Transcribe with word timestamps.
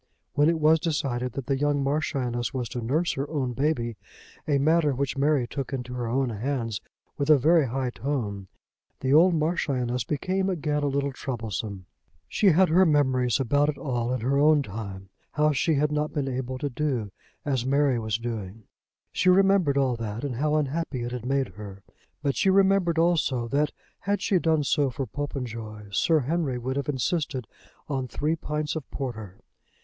When 0.33 0.49
it 0.49 0.59
was 0.59 0.79
decided 0.79 1.33
that 1.33 1.45
the 1.45 1.59
young 1.59 1.83
Marchioness 1.83 2.55
was 2.55 2.67
to 2.69 2.81
nurse 2.83 3.13
her 3.13 3.29
own 3.29 3.53
baby, 3.53 3.97
a 4.47 4.57
matter 4.57 4.95
which 4.95 5.15
Mary 5.15 5.45
took 5.47 5.73
into 5.73 5.93
her 5.93 6.07
own 6.07 6.31
hands 6.31 6.81
with 7.19 7.29
a 7.29 7.37
very 7.37 7.67
high 7.67 7.91
tone, 7.91 8.47
the 9.01 9.13
old 9.13 9.35
Marchioness 9.35 10.03
became 10.03 10.49
again 10.49 10.81
a 10.81 10.87
little 10.87 11.11
troublesome. 11.13 11.85
She 12.27 12.47
had 12.47 12.69
her 12.69 12.83
memories 12.83 13.39
about 13.39 13.69
it 13.69 13.77
all 13.77 14.11
in 14.11 14.21
her 14.21 14.39
own 14.39 14.63
time; 14.63 15.09
how 15.33 15.51
she 15.51 15.75
had 15.75 15.91
not 15.91 16.13
been 16.13 16.27
able 16.27 16.57
to 16.57 16.69
do 16.71 17.11
as 17.45 17.63
Mary 17.63 17.99
was 17.99 18.17
doing. 18.17 18.63
She 19.11 19.29
remembered 19.29 19.77
all 19.77 19.95
that, 19.97 20.23
and 20.23 20.37
how 20.37 20.55
unhappy 20.55 21.03
it 21.03 21.11
had 21.11 21.27
made 21.27 21.49
her; 21.49 21.83
but 22.23 22.35
she 22.35 22.49
remembered 22.49 22.97
also 22.97 23.47
that, 23.49 23.71
had 23.99 24.19
she 24.19 24.39
done 24.39 24.63
so 24.63 24.89
for 24.89 25.05
Popenjoy, 25.05 25.91
Sir 25.91 26.21
Henry 26.21 26.57
would 26.57 26.75
have 26.75 26.89
insisted 26.89 27.45
on 27.87 28.07
three 28.07 28.35
pints 28.35 28.75
of 28.75 28.89
porter. 28.89 29.37